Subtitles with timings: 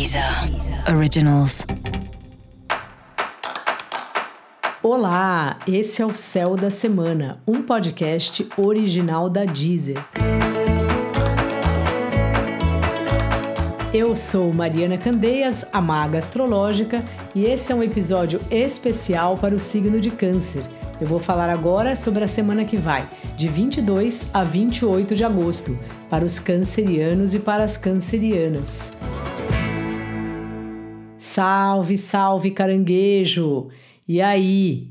[0.00, 0.24] Deezer
[0.96, 1.66] Originals.
[4.82, 9.98] Olá, esse é o Céu da Semana, um podcast original da Deezer.
[13.92, 17.04] Eu sou Mariana Candeias, a maga astrológica,
[17.34, 20.64] e esse é um episódio especial para o signo de Câncer.
[20.98, 23.06] Eu vou falar agora sobre a semana que vai,
[23.36, 25.78] de 22 a 28 de agosto,
[26.08, 28.98] para os cancerianos e para as cancerianas.
[31.40, 33.68] Salve, salve caranguejo!
[34.06, 34.88] E aí?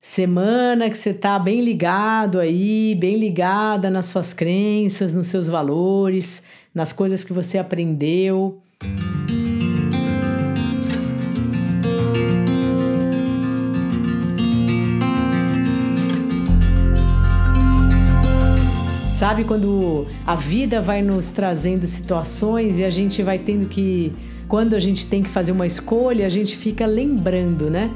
[0.00, 6.42] Semana que você tá bem ligado aí, bem ligada nas suas crenças, nos seus valores,
[6.74, 8.62] nas coisas que você aprendeu.
[19.12, 24.10] Sabe quando a vida vai nos trazendo situações e a gente vai tendo que
[24.50, 27.88] quando a gente tem que fazer uma escolha, a gente fica lembrando, né?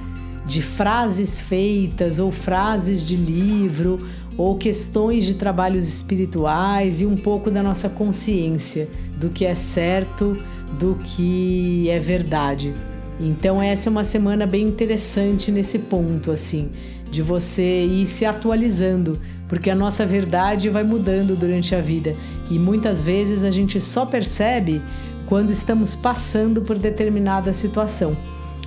[0.47, 4.06] De frases feitas ou frases de livro
[4.38, 8.88] ou questões de trabalhos espirituais e um pouco da nossa consciência
[9.19, 10.41] do que é certo,
[10.78, 12.72] do que é verdade.
[13.19, 16.70] Então essa é uma semana bem interessante nesse ponto assim,
[17.10, 22.14] de você ir se atualizando, porque a nossa verdade vai mudando durante a vida
[22.48, 24.80] e muitas vezes a gente só percebe
[25.27, 28.17] quando estamos passando por determinada situação.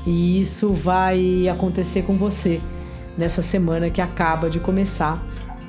[0.06, 2.62] E isso vai acontecer com você
[3.18, 5.22] nessa semana que acaba de começar,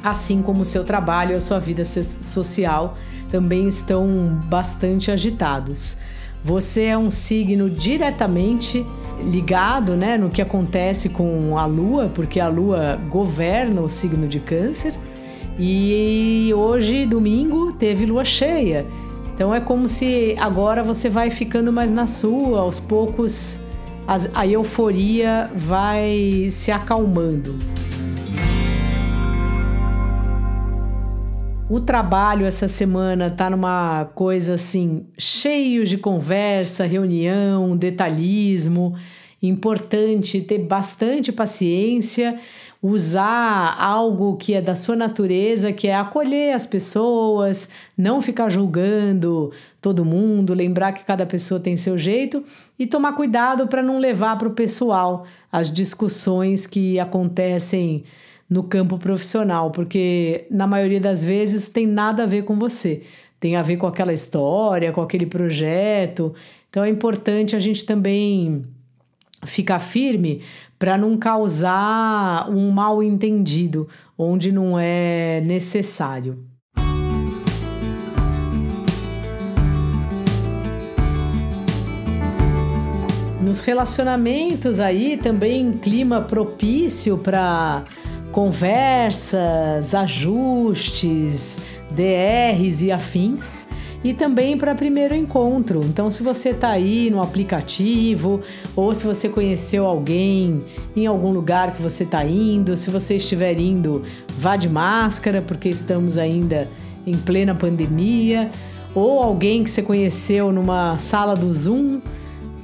[0.02, 2.96] assim como o seu trabalho e a sua vida social
[3.30, 5.98] também estão bastante agitados.
[6.44, 8.86] Você é um signo diretamente
[9.24, 14.38] ligado né, no que acontece com a Lua, porque a Lua governa o signo de
[14.38, 14.94] Câncer.
[15.58, 18.86] E hoje, domingo, teve lua cheia.
[19.38, 23.60] Então é como se agora você vai ficando mais na sua, aos poucos
[24.34, 27.54] a euforia vai se acalmando.
[31.70, 38.96] O trabalho essa semana tá numa coisa assim, cheio de conversa, reunião, detalhismo.
[39.40, 42.40] Importante ter bastante paciência
[42.80, 49.52] usar algo que é da sua natureza, que é acolher as pessoas, não ficar julgando
[49.80, 52.44] todo mundo, lembrar que cada pessoa tem seu jeito
[52.78, 58.04] e tomar cuidado para não levar para o pessoal as discussões que acontecem
[58.48, 63.02] no campo profissional, porque na maioria das vezes tem nada a ver com você,
[63.40, 66.32] tem a ver com aquela história, com aquele projeto.
[66.70, 68.64] Então é importante a gente também
[69.44, 70.42] ficar firme
[70.78, 76.44] para não causar um mal entendido onde não é necessário.
[83.40, 87.82] Nos relacionamentos aí também clima propício para
[88.30, 91.58] conversas, ajustes,
[91.90, 93.66] DRs e afins
[94.02, 95.80] e também para primeiro encontro.
[95.84, 98.40] Então, se você está aí no aplicativo
[98.76, 100.60] ou se você conheceu alguém
[100.94, 104.02] em algum lugar que você está indo, se você estiver indo,
[104.38, 106.68] vá de máscara, porque estamos ainda
[107.06, 108.50] em plena pandemia,
[108.94, 112.00] ou alguém que você conheceu numa sala do Zoom,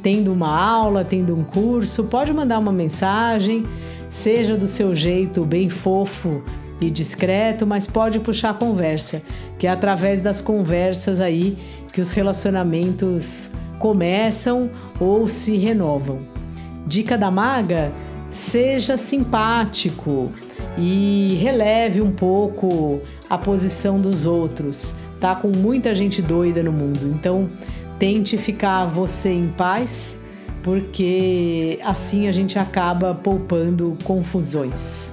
[0.03, 3.65] tendo uma aula, tendo um curso, pode mandar uma mensagem,
[4.09, 6.43] seja do seu jeito bem fofo
[6.81, 9.23] e discreto, mas pode puxar a conversa,
[9.59, 11.57] que é através das conversas aí
[11.93, 16.21] que os relacionamentos começam ou se renovam.
[16.87, 17.93] Dica da maga:
[18.31, 20.33] seja simpático
[20.77, 24.97] e releve um pouco a posição dos outros.
[25.21, 27.49] Tá com muita gente doida no mundo, então
[27.99, 30.21] tente ficar você em paz,
[30.63, 35.13] porque assim a gente acaba poupando confusões.